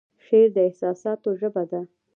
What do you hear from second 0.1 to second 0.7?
شعر د